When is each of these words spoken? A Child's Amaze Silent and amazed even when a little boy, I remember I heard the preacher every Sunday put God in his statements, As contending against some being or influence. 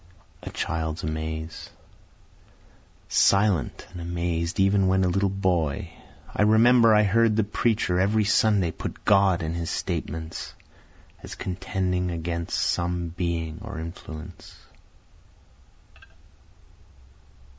A 0.41 0.49
Child's 0.49 1.03
Amaze 1.03 1.69
Silent 3.07 3.85
and 3.91 4.01
amazed 4.01 4.59
even 4.59 4.87
when 4.87 5.03
a 5.03 5.07
little 5.07 5.29
boy, 5.29 5.93
I 6.35 6.41
remember 6.41 6.95
I 6.95 7.03
heard 7.03 7.35
the 7.35 7.43
preacher 7.43 7.99
every 7.99 8.23
Sunday 8.23 8.71
put 8.71 9.05
God 9.05 9.43
in 9.43 9.53
his 9.53 9.69
statements, 9.69 10.55
As 11.21 11.35
contending 11.35 12.09
against 12.09 12.57
some 12.57 13.09
being 13.09 13.59
or 13.63 13.77
influence. 13.77 14.57